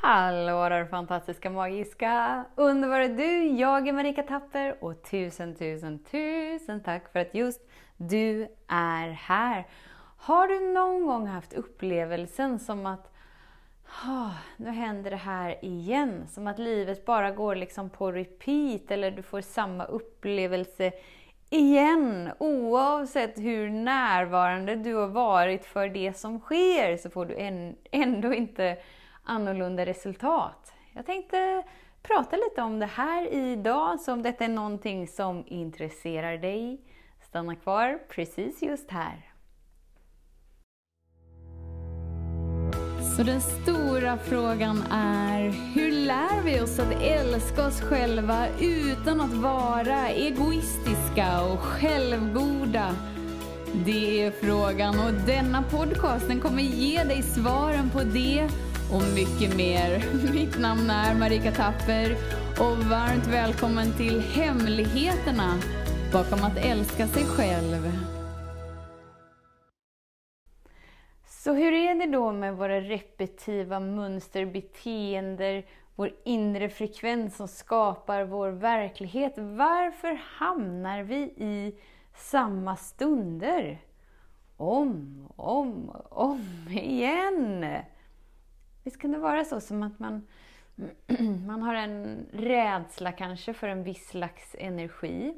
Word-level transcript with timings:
Hallå 0.00 0.68
där 0.68 0.84
fantastiska, 0.84 1.50
magiska, 1.50 2.44
underbara 2.54 3.08
du! 3.08 3.46
Jag 3.46 3.88
är 3.88 3.92
Marika 3.92 4.22
Tapper 4.22 4.84
och 4.84 5.02
tusen, 5.02 5.54
tusen, 5.54 5.98
tusen 5.98 6.82
tack 6.82 7.12
för 7.12 7.20
att 7.20 7.34
just 7.34 7.68
du 7.96 8.48
är 8.68 9.08
här. 9.10 9.66
Har 10.16 10.48
du 10.48 10.72
någon 10.72 11.06
gång 11.06 11.26
haft 11.26 11.52
upplevelsen 11.52 12.58
som 12.58 12.86
att 12.86 13.12
oh, 14.06 14.34
nu 14.56 14.70
händer 14.70 15.10
det 15.10 15.16
här 15.16 15.64
igen, 15.64 16.28
som 16.28 16.46
att 16.46 16.58
livet 16.58 17.04
bara 17.04 17.30
går 17.30 17.54
liksom 17.54 17.90
på 17.90 18.12
repeat 18.12 18.90
eller 18.90 19.10
du 19.10 19.22
får 19.22 19.40
samma 19.40 19.84
upplevelse 19.84 20.92
igen. 21.50 22.30
Oavsett 22.38 23.38
hur 23.38 23.70
närvarande 23.70 24.76
du 24.76 24.94
har 24.94 25.08
varit 25.08 25.64
för 25.64 25.88
det 25.88 26.18
som 26.18 26.40
sker 26.40 26.96
så 26.96 27.10
får 27.10 27.26
du 27.26 27.36
ändå 27.90 28.34
inte 28.34 28.76
annorlunda 29.28 29.86
resultat. 29.86 30.72
Jag 30.92 31.06
tänkte 31.06 31.62
prata 32.02 32.36
lite 32.36 32.62
om 32.62 32.78
det 32.78 32.86
här 32.86 33.34
idag, 33.34 34.00
så 34.00 34.12
om 34.12 34.22
detta 34.22 34.44
är 34.44 34.48
någonting 34.48 35.08
som 35.08 35.44
intresserar 35.46 36.38
dig, 36.38 36.80
stanna 37.20 37.56
kvar 37.56 37.98
precis 38.08 38.62
just 38.62 38.90
här. 38.90 39.24
Så 43.16 43.24
den 43.24 43.40
stora 43.40 44.18
frågan 44.18 44.82
är, 44.92 45.50
hur 45.74 45.92
lär 45.92 46.42
vi 46.44 46.60
oss 46.60 46.78
att 46.78 47.02
älska 47.02 47.66
oss 47.66 47.80
själva 47.80 48.46
utan 48.60 49.20
att 49.20 49.34
vara 49.34 50.08
egoistiska 50.08 51.42
och 51.52 51.58
självgoda? 51.58 52.96
Det 53.86 54.24
är 54.24 54.30
frågan 54.30 54.94
och 54.98 55.12
denna 55.26 55.62
podcast 55.62 56.28
den 56.28 56.40
kommer 56.40 56.62
ge 56.62 57.04
dig 57.04 57.22
svaren 57.22 57.90
på 57.90 57.98
det 57.98 58.48
och 58.92 59.02
mycket 59.14 59.56
mer. 59.56 60.04
Mitt 60.32 60.58
namn 60.58 60.90
är 60.90 61.14
Marika 61.14 61.52
Tapper 61.52 62.12
och 62.60 62.76
varmt 62.76 63.26
välkommen 63.26 63.92
till 63.96 64.20
Hemligheterna 64.20 65.58
bakom 66.12 66.44
att 66.44 66.56
älska 66.56 67.06
sig 67.06 67.24
själv. 67.24 67.92
Så 71.26 71.52
hur 71.52 71.72
är 71.72 71.94
det 71.94 72.12
då 72.12 72.32
med 72.32 72.56
våra 72.56 72.80
repetitiva 72.80 73.80
mönster, 73.80 74.46
beteenden, 74.46 75.62
vår 75.94 76.12
inre 76.24 76.68
frekvens 76.68 77.36
som 77.36 77.48
skapar 77.48 78.24
vår 78.24 78.48
verklighet? 78.48 79.32
Varför 79.36 80.20
hamnar 80.24 81.02
vi 81.02 81.16
i 81.36 81.74
samma 82.16 82.76
stunder? 82.76 83.78
Om, 84.56 85.24
om, 85.36 85.90
om 86.08 86.44
igen! 86.70 87.66
Visst 88.88 89.00
kan 89.00 89.12
det 89.12 89.18
vara 89.18 89.44
så 89.44 89.60
som 89.60 89.82
att 89.82 89.98
man, 89.98 90.26
man 91.46 91.62
har 91.62 91.74
en 91.74 92.26
rädsla 92.32 93.12
kanske 93.12 93.54
för 93.54 93.68
en 93.68 93.82
viss 93.82 94.08
slags 94.08 94.56
energi. 94.58 95.34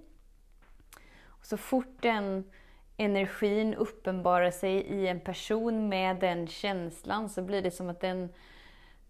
Och 1.24 1.46
så 1.46 1.56
fort 1.56 1.96
den 2.00 2.44
energin 2.96 3.74
uppenbarar 3.74 4.50
sig 4.50 4.72
i 4.72 5.08
en 5.08 5.20
person 5.20 5.88
med 5.88 6.16
den 6.16 6.46
känslan 6.46 7.28
så 7.28 7.42
blir 7.42 7.62
det 7.62 7.70
som 7.70 7.88
att 7.88 8.00
den, 8.00 8.28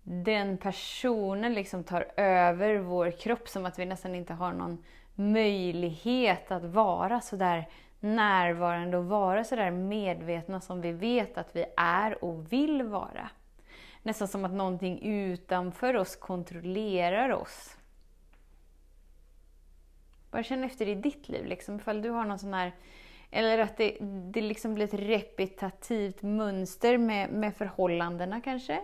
den 0.02 0.58
personen 0.58 1.54
liksom 1.54 1.84
tar 1.84 2.06
över 2.16 2.78
vår 2.78 3.10
kropp, 3.10 3.48
som 3.48 3.66
att 3.66 3.78
vi 3.78 3.86
nästan 3.86 4.14
inte 4.14 4.32
har 4.32 4.52
någon 4.52 4.84
möjlighet 5.14 6.50
att 6.50 6.64
vara 6.64 7.20
sådär 7.20 7.68
närvarande 8.00 8.96
och 8.96 9.04
vara 9.04 9.44
sådär 9.44 9.70
medvetna 9.70 10.60
som 10.60 10.80
vi 10.80 10.92
vet 10.92 11.38
att 11.38 11.56
vi 11.56 11.64
är 11.76 12.24
och 12.24 12.52
vill 12.52 12.82
vara. 12.82 13.30
Nästan 14.02 14.28
som 14.28 14.44
att 14.44 14.52
någonting 14.52 15.02
utanför 15.02 15.96
oss 15.96 16.16
kontrollerar 16.16 17.30
oss. 17.30 17.76
Bara 20.30 20.42
känn 20.42 20.64
efter 20.64 20.88
i 20.88 20.94
ditt 20.94 21.28
liv, 21.28 21.46
liksom, 21.46 21.76
ifall 21.76 22.02
du 22.02 22.10
har 22.10 22.24
någon 22.24 22.38
sån 22.38 22.54
här 22.54 22.72
eller 23.30 23.58
att 23.58 23.76
det, 23.76 23.96
det 24.32 24.40
liksom 24.40 24.74
blir 24.74 24.84
ett 24.84 24.94
repetitivt 24.94 26.22
mönster 26.22 26.98
med, 26.98 27.30
med 27.30 27.56
förhållandena 27.56 28.40
kanske. 28.40 28.80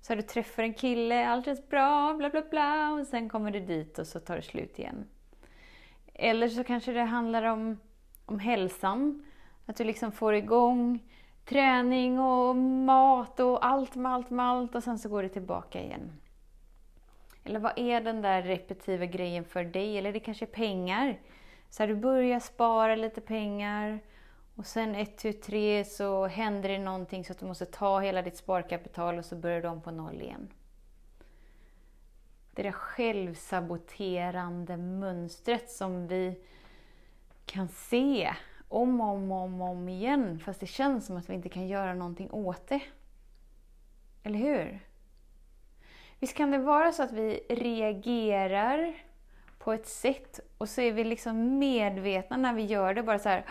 Så 0.00 0.14
du 0.14 0.22
träffar 0.22 0.62
en 0.62 0.74
kille, 0.74 1.26
allt 1.26 1.44
känns 1.44 1.68
bra, 1.68 2.14
bla 2.14 2.30
bla 2.30 2.42
bla, 2.50 2.92
och 2.92 3.06
sen 3.06 3.28
kommer 3.28 3.50
du 3.50 3.60
dit 3.60 3.98
och 3.98 4.06
så 4.06 4.20
tar 4.20 4.36
det 4.36 4.42
slut 4.42 4.78
igen. 4.78 5.08
Eller 6.14 6.48
så 6.48 6.64
kanske 6.64 6.92
det 6.92 7.02
handlar 7.02 7.42
om, 7.42 7.78
om 8.26 8.38
hälsan, 8.38 9.24
att 9.66 9.76
du 9.76 9.84
liksom 9.84 10.12
får 10.12 10.34
igång 10.34 11.00
träning 11.44 12.20
och 12.20 12.56
mat 12.56 13.40
och 13.40 13.66
allt 13.66 13.94
med 13.94 14.12
allt 14.12 14.30
med 14.30 14.46
allt 14.46 14.74
och 14.74 14.82
sen 14.82 14.98
så 14.98 15.08
går 15.08 15.22
det 15.22 15.28
tillbaka 15.28 15.82
igen. 15.82 16.12
Eller 17.44 17.60
vad 17.60 17.72
är 17.76 18.00
den 18.00 18.22
där 18.22 18.42
repetitiva 18.42 19.06
grejen 19.06 19.44
för 19.44 19.64
dig? 19.64 19.98
Eller 19.98 20.12
det 20.12 20.20
kanske 20.20 20.44
är 20.44 20.46
pengar. 20.46 21.18
Så 21.70 21.86
du 21.86 21.94
börjar 21.94 22.40
spara 22.40 22.94
lite 22.94 23.20
pengar 23.20 24.00
och 24.56 24.66
sen 24.66 24.94
ett, 24.94 25.18
tu, 25.18 25.32
tre 25.32 25.84
så 25.84 26.26
händer 26.26 26.68
det 26.68 26.78
någonting 26.78 27.24
så 27.24 27.32
att 27.32 27.38
du 27.38 27.46
måste 27.46 27.66
ta 27.66 28.00
hela 28.00 28.22
ditt 28.22 28.36
sparkapital 28.36 29.18
och 29.18 29.24
så 29.24 29.36
börjar 29.36 29.62
du 29.62 29.68
om 29.68 29.80
på 29.80 29.90
noll 29.90 30.20
igen. 30.20 30.48
Det 32.54 32.62
där 32.62 32.72
självsaboterande 32.72 34.76
mönstret 34.76 35.70
som 35.70 36.08
vi 36.08 36.40
kan 37.46 37.68
se 37.68 38.32
om 38.72 39.00
och 39.00 39.08
om, 39.08 39.32
om, 39.32 39.60
om 39.60 39.88
igen, 39.88 40.38
fast 40.38 40.60
det 40.60 40.66
känns 40.66 41.06
som 41.06 41.16
att 41.16 41.30
vi 41.30 41.34
inte 41.34 41.48
kan 41.48 41.68
göra 41.68 41.94
någonting 41.94 42.30
åt 42.30 42.66
det. 42.66 42.82
Eller 44.22 44.38
hur? 44.38 44.86
Visst 46.18 46.36
kan 46.36 46.50
det 46.50 46.58
vara 46.58 46.92
så 46.92 47.02
att 47.02 47.12
vi 47.12 47.46
reagerar 47.48 48.94
på 49.58 49.72
ett 49.72 49.86
sätt 49.86 50.40
och 50.58 50.68
så 50.68 50.80
är 50.80 50.92
vi 50.92 51.04
liksom 51.04 51.58
medvetna 51.58 52.36
när 52.36 52.52
vi 52.52 52.62
gör 52.62 52.94
det, 52.94 53.02
bara 53.02 53.18
så 53.18 53.28
här 53.28 53.44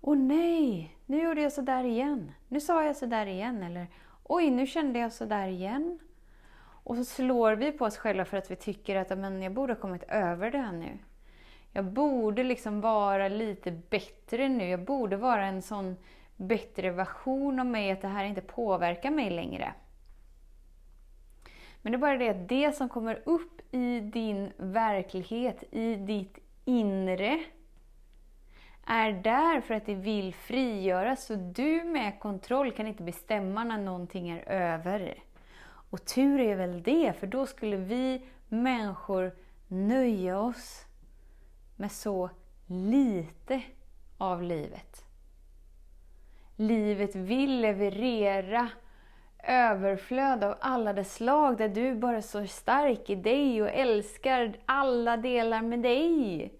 Åh 0.00 0.16
nej, 0.16 0.96
nu 1.06 1.22
gjorde 1.22 1.40
jag 1.40 1.52
sådär 1.52 1.84
igen. 1.84 2.32
Nu 2.48 2.60
sa 2.60 2.84
jag 2.84 2.96
sådär 2.96 3.26
igen. 3.26 3.62
Eller 3.62 3.86
Oj, 4.24 4.50
nu 4.50 4.66
kände 4.66 4.98
jag 4.98 5.12
sådär 5.12 5.48
igen. 5.48 5.98
Och 6.84 6.96
så 6.96 7.04
slår 7.04 7.52
vi 7.52 7.72
på 7.72 7.84
oss 7.84 7.96
själva 7.96 8.24
för 8.24 8.36
att 8.36 8.50
vi 8.50 8.56
tycker 8.56 8.96
att 8.96 9.18
men 9.18 9.42
jag 9.42 9.52
borde 9.52 9.72
ha 9.72 9.80
kommit 9.80 10.02
över 10.08 10.50
det 10.50 10.58
här 10.58 10.72
nu 10.72 10.98
jag 11.72 11.84
borde 11.84 12.44
liksom 12.44 12.80
vara 12.80 13.28
lite 13.28 13.70
bättre 13.70 14.48
nu. 14.48 14.68
Jag 14.68 14.84
borde 14.84 15.16
vara 15.16 15.46
en 15.46 15.62
sån 15.62 15.96
bättre 16.36 16.90
version 16.90 17.60
av 17.60 17.66
mig, 17.66 17.90
att 17.90 18.00
det 18.00 18.08
här 18.08 18.24
inte 18.24 18.40
påverkar 18.40 19.10
mig 19.10 19.30
längre. 19.30 19.74
Men 21.82 21.92
det 21.92 21.96
är 21.96 22.00
bara 22.00 22.18
det 22.18 22.28
att 22.28 22.48
det 22.48 22.72
som 22.72 22.88
kommer 22.88 23.22
upp 23.24 23.74
i 23.74 24.00
din 24.00 24.52
verklighet, 24.56 25.64
i 25.70 25.94
ditt 25.94 26.38
inre, 26.64 27.44
är 28.86 29.12
där 29.12 29.60
för 29.60 29.74
att 29.74 29.86
det 29.86 29.94
vill 29.94 30.34
frigöras. 30.34 31.26
Så 31.26 31.34
du 31.34 31.84
med 31.84 32.20
kontroll 32.20 32.72
kan 32.72 32.86
inte 32.86 33.02
bestämma 33.02 33.64
när 33.64 33.78
någonting 33.78 34.30
är 34.30 34.48
över. 34.48 35.14
Och 35.90 36.04
tur 36.04 36.40
är 36.40 36.56
väl 36.56 36.82
det, 36.82 37.12
för 37.20 37.26
då 37.26 37.46
skulle 37.46 37.76
vi 37.76 38.26
människor 38.48 39.32
nöja 39.68 40.40
oss 40.40 40.87
med 41.78 41.92
så 41.92 42.30
lite 42.66 43.62
av 44.18 44.42
livet. 44.42 45.04
Livet 46.56 47.14
vill 47.14 47.60
leverera 47.60 48.68
överflöd 49.44 50.44
av 50.44 50.54
alla 50.60 50.92
dess 50.92 51.14
slag, 51.14 51.58
där 51.58 51.68
du 51.68 51.94
bara 51.94 52.22
står 52.22 52.44
stark 52.44 53.10
i 53.10 53.14
dig 53.14 53.62
och 53.62 53.68
älskar 53.68 54.52
alla 54.66 55.16
delar 55.16 55.62
med 55.62 55.78
dig. 55.82 56.52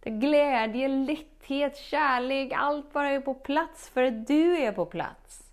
Där 0.00 0.10
glädje, 0.10 0.88
lätthet, 0.88 1.76
kärlek, 1.76 2.52
allt 2.56 2.92
bara 2.92 3.10
är 3.10 3.20
på 3.20 3.34
plats 3.34 3.88
för 3.88 4.02
att 4.02 4.26
du 4.26 4.56
är 4.56 4.72
på 4.72 4.86
plats. 4.86 5.52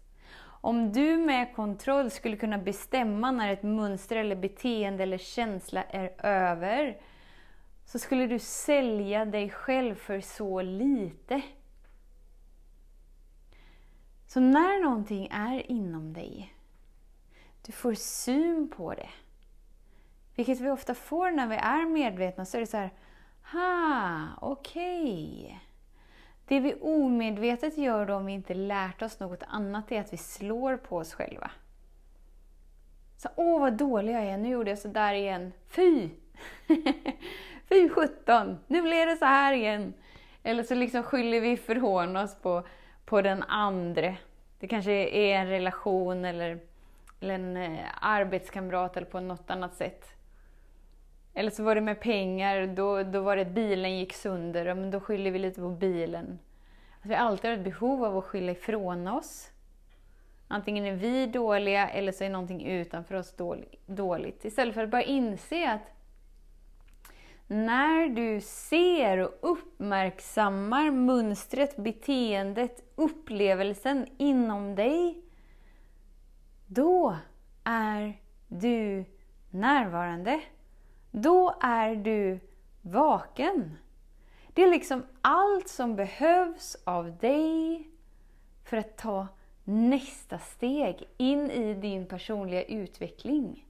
Om 0.61 0.91
du 0.91 1.17
med 1.17 1.55
kontroll 1.55 2.11
skulle 2.11 2.37
kunna 2.37 2.57
bestämma 2.57 3.31
när 3.31 3.53
ett 3.53 3.63
mönster 3.63 4.15
eller 4.15 4.35
beteende 4.35 5.03
eller 5.03 5.17
känsla 5.17 5.83
är 5.83 6.25
över, 6.25 6.97
så 7.89 7.99
skulle 7.99 8.27
du 8.27 8.39
sälja 8.39 9.25
dig 9.25 9.49
själv 9.49 9.95
för 9.95 10.21
så 10.21 10.61
lite. 10.61 11.41
Så 14.27 14.39
när 14.39 14.83
någonting 14.83 15.27
är 15.31 15.71
inom 15.71 16.13
dig, 16.13 16.53
du 17.65 17.71
får 17.71 17.93
syn 17.93 18.71
på 18.75 18.93
det, 18.93 19.09
vilket 20.35 20.59
vi 20.59 20.69
ofta 20.69 20.95
får 20.95 21.31
när 21.31 21.47
vi 21.47 21.55
är 21.55 21.85
medvetna, 21.85 22.45
så 22.45 22.57
är 22.57 22.61
det 22.61 22.67
så 22.67 22.77
här, 22.77 22.93
ha, 23.51 24.27
okej. 24.41 25.43
Okay. 25.43 25.57
Det 26.47 26.59
vi 26.59 26.73
omedvetet 26.81 27.77
gör 27.77 28.05
då 28.05 28.15
om 28.15 28.25
vi 28.25 28.33
inte 28.33 28.53
lärt 28.53 29.01
oss 29.01 29.19
något 29.19 29.43
annat 29.47 29.91
är 29.91 29.99
att 29.99 30.13
vi 30.13 30.17
slår 30.17 30.77
på 30.77 30.97
oss 30.97 31.13
själva. 31.13 31.51
Så, 33.17 33.29
Åh 33.35 33.59
vad 33.59 33.73
dålig 33.73 34.13
jag 34.13 34.23
är, 34.25 34.37
nu 34.37 34.49
gjorde 34.49 34.69
jag 34.69 34.79
sådär 34.79 35.13
igen. 35.13 35.51
Fy! 35.67 36.09
Fy 37.69 37.89
sjutton, 37.89 38.59
nu 38.67 38.81
blev 38.81 39.07
det 39.07 39.15
så 39.15 39.25
här 39.25 39.53
igen. 39.53 39.93
Eller 40.43 40.63
så 40.63 40.75
liksom 40.75 41.03
skyller 41.03 41.41
vi 41.41 41.51
ifrån 41.51 42.15
oss 42.15 42.35
på, 42.41 42.63
på 43.05 43.21
den 43.21 43.43
andre. 43.43 44.17
Det 44.59 44.67
kanske 44.67 44.91
är 45.09 45.35
en 45.35 45.47
relation 45.47 46.25
eller 46.25 46.59
eller 47.19 47.33
en 47.33 47.57
eh, 47.57 47.79
arbetskamrat 48.01 48.97
eller 48.97 49.07
på 49.07 49.19
något 49.19 49.49
annat 49.49 49.75
sätt. 49.75 50.05
Eller 51.33 51.51
så 51.51 51.63
var 51.63 51.75
det 51.75 51.81
med 51.81 51.99
pengar, 51.99 52.67
då, 52.67 53.03
då 53.03 53.21
var 53.21 53.35
det 53.35 53.45
bilen 53.45 53.97
gick 53.97 54.13
sönder, 54.13 54.73
men 54.73 54.91
då 54.91 54.99
skyller 54.99 55.31
vi 55.31 55.39
lite 55.39 55.61
på 55.61 55.69
bilen. 55.69 56.39
Alltså, 56.93 57.09
vi 57.09 57.15
alltid 57.15 57.49
har 57.49 57.57
ett 57.57 57.63
behov 57.63 58.03
av 58.03 58.17
att 58.17 58.25
skylla 58.25 58.51
ifrån 58.51 59.07
oss. 59.07 59.51
Antingen 60.47 60.85
är 60.85 60.95
vi 60.95 61.25
dåliga 61.25 61.89
eller 61.89 62.11
så 62.11 62.23
är 62.23 62.29
någonting 62.29 62.65
utanför 62.65 63.15
oss 63.15 63.35
dåligt. 63.85 64.45
Istället 64.45 64.75
för 64.75 64.83
att 64.83 64.89
bara 64.89 65.03
inse 65.03 65.71
att 65.71 65.81
när 67.51 68.09
du 68.09 68.41
ser 68.41 69.17
och 69.17 69.33
uppmärksammar 69.41 70.91
mönstret, 70.91 71.77
beteendet, 71.77 72.83
upplevelsen 72.95 74.07
inom 74.17 74.75
dig, 74.75 75.21
då 76.67 77.15
är 77.63 78.19
du 78.47 79.05
närvarande. 79.49 80.41
Då 81.11 81.55
är 81.61 81.95
du 81.95 82.39
vaken. 82.81 83.77
Det 84.53 84.63
är 84.63 84.69
liksom 84.69 85.05
allt 85.21 85.67
som 85.67 85.95
behövs 85.95 86.77
av 86.83 87.17
dig 87.17 87.87
för 88.63 88.77
att 88.77 88.97
ta 88.97 89.27
nästa 89.63 90.39
steg 90.39 91.07
in 91.17 91.51
i 91.51 91.73
din 91.73 92.05
personliga 92.05 92.63
utveckling. 92.63 93.65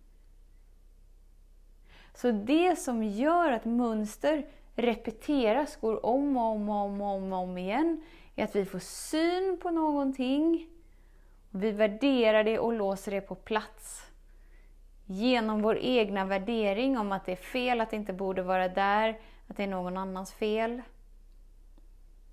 Så 2.22 2.32
det 2.32 2.76
som 2.76 3.04
gör 3.04 3.52
att 3.52 3.66
mönster 3.66 4.46
repeteras, 4.76 5.76
går 5.76 6.06
om 6.06 6.38
och 6.38 6.44
om 6.44 6.70
och 6.70 6.76
om, 6.76 7.02
om, 7.02 7.34
om 7.34 7.58
igen, 7.58 8.04
är 8.36 8.44
att 8.44 8.56
vi 8.56 8.66
får 8.66 8.80
syn 8.80 9.60
på 9.62 9.72
någonting, 9.72 10.70
vi 11.50 11.72
värderar 11.72 12.44
det 12.44 12.60
och 12.60 12.74
låser 12.74 13.12
det 13.12 13.22
på 13.22 13.36
plats. 13.36 14.12
Genom 15.06 15.62
vår 15.62 15.78
egna 15.78 16.26
värdering 16.26 16.98
om 16.98 17.12
att 17.12 17.26
det 17.26 17.32
är 17.32 17.36
fel, 17.36 17.82
att 17.82 17.90
det 17.90 17.96
inte 17.96 18.14
borde 18.14 18.44
vara 18.44 18.68
där, 18.68 19.20
att 19.48 19.58
det 19.58 19.64
är 19.64 19.68
någon 19.68 19.98
annans 19.98 20.34
fel. 20.34 20.82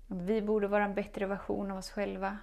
Att 0.07 0.21
vi 0.21 0.41
borde 0.41 0.67
vara 0.67 0.85
en 0.85 0.95
bättre 0.95 1.25
version 1.25 1.71
av 1.71 1.77
oss 1.77 1.89
själva. 1.89 2.37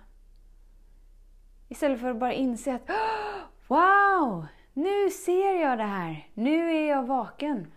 Istället 1.68 2.00
för 2.00 2.10
att 2.10 2.20
bara 2.20 2.32
inse 2.32 2.74
att 2.74 2.90
Wow! 3.68 4.46
Nu 4.76 5.10
ser 5.10 5.60
jag 5.60 5.78
det 5.78 5.84
här. 5.84 6.28
Nu 6.34 6.70
är 6.70 6.88
jag 6.88 7.02
vaken. 7.02 7.72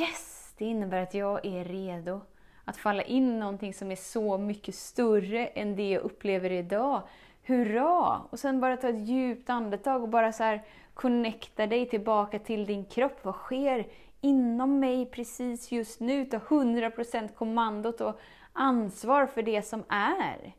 Yes! 0.00 0.54
Det 0.58 0.64
innebär 0.64 1.02
att 1.02 1.14
jag 1.14 1.46
är 1.46 1.64
redo 1.64 2.20
att 2.64 2.76
falla 2.76 3.02
in 3.02 3.30
i 3.30 3.38
någonting 3.38 3.74
som 3.74 3.90
är 3.90 3.96
så 3.96 4.38
mycket 4.38 4.74
större 4.74 5.46
än 5.46 5.76
det 5.76 5.90
jag 5.90 6.02
upplever 6.02 6.52
idag. 6.52 7.02
Hurra! 7.42 8.20
Och 8.30 8.38
sen 8.38 8.60
bara 8.60 8.76
ta 8.76 8.88
ett 8.88 9.08
djupt 9.08 9.50
andetag 9.50 10.02
och 10.02 10.08
bara 10.08 10.32
så 10.32 10.42
här 10.42 10.62
connecta 10.94 11.66
dig 11.66 11.88
tillbaka 11.88 12.38
till 12.38 12.66
din 12.66 12.84
kropp. 12.84 13.18
Vad 13.22 13.34
sker 13.34 13.86
inom 14.20 14.80
mig 14.80 15.06
precis 15.06 15.72
just 15.72 16.00
nu? 16.00 16.24
Ta 16.24 16.38
100% 16.38 17.34
kommandot 17.34 18.00
och 18.00 18.20
ansvar 18.52 19.26
för 19.26 19.42
det 19.42 19.62
som 19.62 19.84
är. 19.88 20.54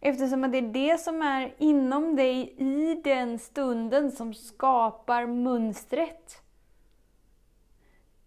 Eftersom 0.00 0.50
det 0.50 0.58
är 0.58 0.72
det 0.72 1.00
som 1.00 1.22
är 1.22 1.54
inom 1.58 2.16
dig 2.16 2.54
i 2.58 3.00
den 3.04 3.38
stunden 3.38 4.12
som 4.12 4.34
skapar 4.34 5.26
mönstret. 5.26 6.42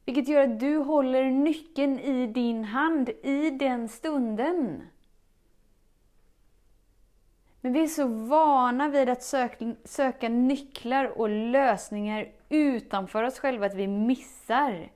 Vilket 0.06 0.28
gör 0.28 0.44
att 0.44 0.60
du 0.60 0.78
håller 0.78 1.32
nyckeln 1.32 2.00
i 2.00 2.28
din 2.28 2.64
hand 2.64 3.10
i 3.10 3.50
den 3.50 3.90
stunden. 3.90 4.84
Men 7.62 7.74
vi 7.74 7.84
är 7.84 7.88
så 7.88 8.08
vana 8.08 8.90
vid 8.90 9.10
att 9.10 9.24
söka, 9.24 9.76
söka 9.84 10.30
nycklar 10.30 11.06
och 11.06 11.30
lösningar 11.30 12.32
utanför 12.50 13.24
oss 13.24 13.40
själva 13.40 13.66
att 13.66 13.76
vi 13.76 13.88
missar 13.88 14.92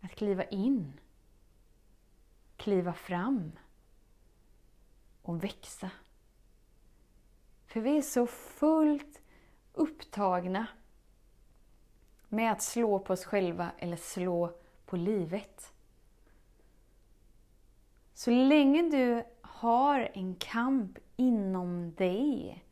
att 0.00 0.14
kliva 0.14 0.44
in, 0.44 0.92
kliva 2.56 2.92
fram 2.92 3.52
och 5.24 5.44
växa. 5.44 5.90
För 7.66 7.80
vi 7.80 7.98
är 7.98 8.02
så 8.02 8.26
fullt 8.26 9.20
upptagna 9.72 10.66
med 12.28 12.52
att 12.52 12.62
slå 12.62 12.98
på 12.98 13.12
oss 13.12 13.24
själva 13.24 13.70
eller 13.78 13.96
slå 13.96 14.52
på 14.86 14.96
livet. 14.96 15.72
Så 18.14 18.30
länge 18.30 18.82
du 18.82 19.24
har 19.40 20.10
en 20.14 20.34
kamp 20.34 20.98
inom 21.16 21.94
dig 21.94 22.64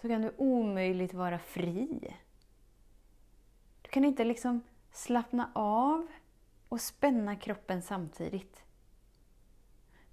så 0.00 0.08
kan 0.08 0.22
du 0.22 0.34
omöjligt 0.36 1.14
vara 1.14 1.38
fri. 1.38 2.14
Du 3.82 3.88
kan 3.88 4.04
inte 4.04 4.24
liksom 4.24 4.62
slappna 4.92 5.50
av 5.54 6.06
och 6.68 6.80
spänna 6.80 7.36
kroppen 7.36 7.82
samtidigt. 7.82 8.64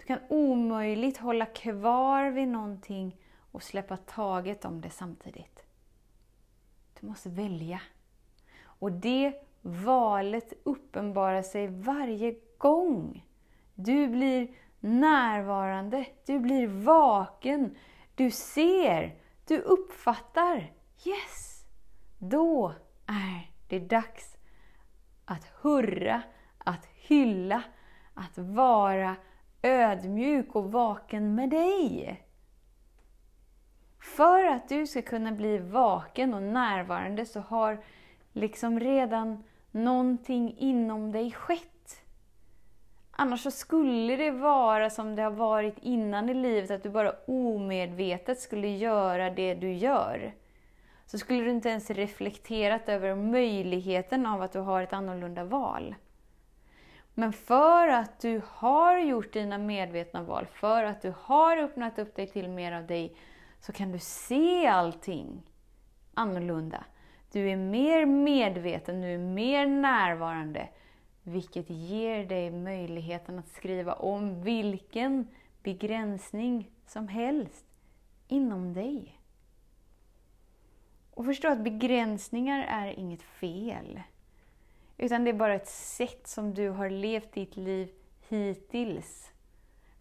Du 0.05 0.07
kan 0.07 0.19
omöjligt 0.29 1.17
hålla 1.17 1.45
kvar 1.45 2.29
vid 2.29 2.47
någonting 2.47 3.17
och 3.51 3.63
släppa 3.63 3.97
taget 3.97 4.65
om 4.65 4.81
det 4.81 4.89
samtidigt. 4.89 5.63
Du 6.99 7.07
måste 7.07 7.29
välja. 7.29 7.81
Och 8.63 8.91
det 8.91 9.33
valet 9.61 10.53
uppenbarar 10.63 11.41
sig 11.41 11.67
varje 11.67 12.35
gång 12.57 13.25
du 13.75 14.07
blir 14.07 14.55
närvarande, 14.79 16.05
du 16.25 16.39
blir 16.39 16.67
vaken, 16.67 17.77
du 18.15 18.31
ser, 18.31 19.15
du 19.47 19.59
uppfattar. 19.59 20.73
Yes! 21.05 21.65
Då 22.19 22.73
är 23.05 23.51
det 23.67 23.79
dags 23.79 24.37
att 25.25 25.45
hurra, 25.61 26.21
att 26.57 26.85
hylla, 26.85 27.63
att 28.13 28.37
vara 28.37 29.15
ödmjuk 29.65 30.55
och 30.55 30.71
vaken 30.71 31.35
med 31.35 31.49
dig. 31.49 32.21
För 33.99 34.45
att 34.45 34.69
du 34.69 34.87
ska 34.87 35.01
kunna 35.01 35.31
bli 35.31 35.57
vaken 35.57 36.33
och 36.33 36.43
närvarande 36.43 37.25
så 37.25 37.39
har 37.39 37.83
liksom 38.33 38.79
redan 38.79 39.43
någonting 39.71 40.55
inom 40.57 41.11
dig 41.11 41.31
skett. 41.31 42.01
Annars 43.11 43.43
så 43.43 43.51
skulle 43.51 44.15
det 44.15 44.31
vara 44.31 44.89
som 44.89 45.15
det 45.15 45.21
har 45.21 45.31
varit 45.31 45.77
innan 45.81 46.29
i 46.29 46.33
livet, 46.33 46.71
att 46.71 46.83
du 46.83 46.89
bara 46.89 47.13
omedvetet 47.27 48.39
skulle 48.39 48.67
göra 48.67 49.29
det 49.29 49.53
du 49.53 49.73
gör. 49.73 50.33
Så 51.05 51.17
skulle 51.17 51.41
du 51.41 51.49
inte 51.49 51.69
ens 51.69 51.89
reflekterat 51.89 52.89
över 52.89 53.15
möjligheten 53.15 54.25
av 54.25 54.41
att 54.41 54.53
du 54.53 54.59
har 54.59 54.81
ett 54.81 54.93
annorlunda 54.93 55.43
val. 55.43 55.95
Men 57.17 57.33
för 57.33 57.87
att 57.87 58.19
du 58.19 58.41
har 58.47 58.99
gjort 58.99 59.33
dina 59.33 59.57
medvetna 59.57 60.23
val, 60.23 60.45
för 60.45 60.83
att 60.83 61.01
du 61.01 61.13
har 61.21 61.57
öppnat 61.57 61.99
upp 61.99 62.15
dig 62.15 62.27
till 62.27 62.49
mer 62.49 62.71
av 62.71 62.87
dig, 62.87 63.15
så 63.59 63.73
kan 63.73 63.91
du 63.91 63.99
se 63.99 64.67
allting 64.67 65.41
annorlunda. 66.13 66.83
Du 67.31 67.49
är 67.49 67.57
mer 67.57 68.05
medveten, 68.05 69.01
du 69.01 69.07
är 69.07 69.17
mer 69.17 69.67
närvarande, 69.67 70.69
vilket 71.23 71.69
ger 71.69 72.25
dig 72.25 72.51
möjligheten 72.51 73.39
att 73.39 73.47
skriva 73.47 73.93
om 73.93 74.41
vilken 74.41 75.27
begränsning 75.63 76.71
som 76.87 77.07
helst 77.07 77.65
inom 78.27 78.73
dig. 78.73 79.19
Och 81.11 81.25
förstå 81.25 81.47
att 81.47 81.63
begränsningar 81.63 82.65
är 82.69 82.99
inget 82.99 83.21
fel. 83.21 84.01
Utan 84.97 85.23
det 85.23 85.29
är 85.29 85.33
bara 85.33 85.55
ett 85.55 85.67
sätt 85.67 86.27
som 86.27 86.53
du 86.53 86.69
har 86.69 86.89
levt 86.89 87.33
ditt 87.33 87.57
liv 87.57 87.91
hittills. 88.29 89.31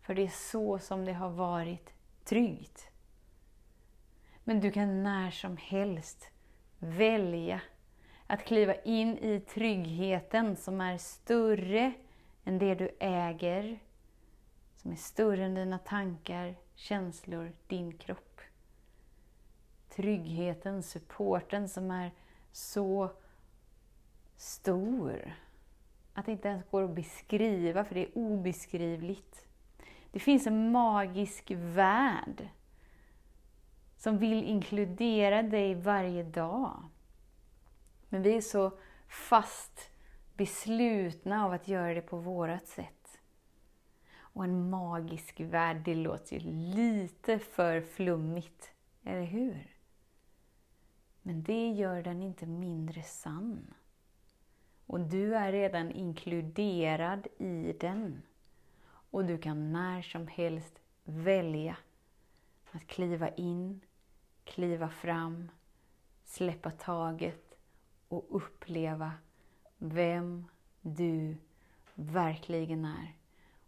För 0.01 0.15
det 0.15 0.23
är 0.23 0.51
så 0.51 0.79
som 0.79 1.05
det 1.05 1.13
har 1.13 1.31
varit 1.31 1.93
tryggt. 2.25 2.89
Men 4.45 4.61
du 4.61 4.71
kan 4.71 5.03
när 5.03 5.31
som 5.31 5.57
helst 5.57 6.31
välja 6.79 7.61
att 8.27 8.45
kliva 8.45 8.75
in 8.75 9.19
i 9.19 9.41
tryggheten 9.41 10.57
som 10.57 10.81
är 10.81 10.99
större 10.99 11.93
än 12.45 12.59
det 12.59 12.75
du 12.75 12.97
äger, 13.01 13.79
som 14.77 14.93
är 14.93 14.97
större 14.97 15.45
än 15.45 15.55
dina 15.55 15.79
tankar, 15.79 16.55
känslor, 16.75 17.53
din 17.67 17.99
kropp. 17.99 18.41
Tryggheten, 19.89 20.83
supporten 20.83 21.69
som 21.69 21.91
är 21.91 22.11
så 22.53 23.11
stor 24.37 25.35
att 26.15 26.27
det 26.27 26.33
inte 26.33 26.49
ens 26.49 26.65
går 26.71 26.83
att 26.85 26.95
beskriva, 26.95 27.85
för 27.85 27.95
det 27.95 28.07
är 28.07 28.19
obeskrivligt. 28.19 29.47
Det 30.11 30.19
finns 30.19 30.47
en 30.47 30.73
magisk 30.73 31.51
värld 31.51 32.49
som 33.97 34.19
vill 34.19 34.45
inkludera 34.45 35.43
dig 35.43 35.75
varje 35.75 36.23
dag. 36.23 36.83
Men 38.09 38.23
vi 38.23 38.37
är 38.37 38.41
så 38.41 38.73
fast 39.09 39.91
beslutna 40.35 41.45
av 41.45 41.53
att 41.53 41.69
göra 41.69 41.95
det 41.95 42.03
på 42.03 42.17
vårt 42.17 42.67
sätt. 42.67 43.21
Och 44.17 44.45
en 44.45 44.71
magisk 44.71 45.41
värld, 45.41 45.77
det 45.85 45.95
låter 45.95 46.37
ju 46.37 46.51
lite 46.51 47.39
för 47.39 47.81
flummigt, 47.81 48.73
eller 49.05 49.25
hur? 49.25 49.77
Men 51.23 51.43
det 51.43 51.69
gör 51.69 52.03
den 52.03 52.23
inte 52.23 52.47
mindre 52.47 53.03
sann. 53.03 53.75
Och 54.87 55.01
du 55.01 55.35
är 55.35 55.53
redan 55.53 55.91
inkluderad 55.91 57.27
i 57.39 57.75
den. 57.81 58.23
Och 58.87 59.25
du 59.25 59.39
kan 59.39 59.73
när 59.73 60.03
som 60.03 60.27
helst 60.27 60.81
välja 61.05 61.77
att 62.73 62.87
kliva 62.87 63.29
in, 63.29 63.81
kliva 64.45 64.89
fram, 64.89 65.51
släppa 66.25 66.71
taget 66.71 67.55
och 68.09 68.27
uppleva 68.31 69.13
vem 69.79 70.45
du 70.81 71.37
verkligen 71.95 72.85
är. 72.85 73.15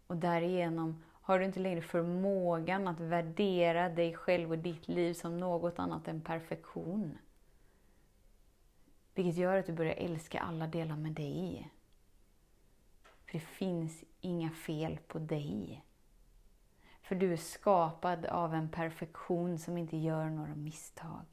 Och 0.07 0.17
därigenom 0.17 1.03
har 1.27 1.39
du 1.39 1.45
inte 1.45 1.59
längre 1.59 1.81
förmågan 1.81 2.87
att 2.87 2.99
värdera 2.99 3.89
dig 3.89 4.13
själv 4.15 4.51
och 4.51 4.57
ditt 4.57 4.87
liv 4.87 5.13
som 5.13 5.37
något 5.37 5.79
annat 5.79 6.07
än 6.07 6.21
perfektion. 6.21 7.17
Vilket 9.17 9.37
gör 9.37 9.57
att 9.57 9.65
du 9.65 9.73
börjar 9.73 9.93
älska 9.93 10.39
alla 10.39 10.67
delar 10.67 10.95
med 10.95 11.11
dig. 11.11 11.71
För 13.25 13.33
det 13.33 13.39
finns 13.39 14.03
inga 14.21 14.51
fel 14.51 14.99
på 15.07 15.19
dig. 15.19 15.83
För 17.01 17.15
du 17.15 17.33
är 17.33 17.37
skapad 17.37 18.25
av 18.25 18.53
en 18.53 18.69
perfektion 18.69 19.59
som 19.59 19.77
inte 19.77 19.97
gör 19.97 20.29
några 20.29 20.55
misstag. 20.55 21.25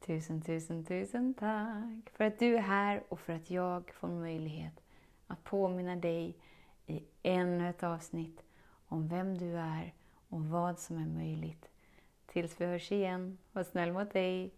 Tusen, 0.00 0.42
tusen, 0.42 0.84
tusen 0.84 1.34
tack 1.34 2.10
för 2.12 2.24
att 2.24 2.38
du 2.38 2.56
är 2.56 2.62
här 2.62 3.02
och 3.08 3.20
för 3.20 3.32
att 3.32 3.50
jag 3.50 3.90
får 3.94 4.08
möjlighet 4.08 4.80
att 5.26 5.44
påminna 5.44 5.96
dig 5.96 6.36
i 6.86 7.04
ännu 7.22 7.70
ett 7.70 7.82
avsnitt 7.82 8.42
om 8.86 9.08
vem 9.08 9.38
du 9.38 9.56
är 9.56 9.94
och 10.28 10.44
vad 10.44 10.78
som 10.78 10.98
är 10.98 11.06
möjligt. 11.06 11.68
Tills 12.26 12.60
vi 12.60 12.66
hörs 12.66 12.92
igen, 12.92 13.38
var 13.52 13.62
snäll 13.62 13.92
mot 13.92 14.12
dig. 14.12 14.57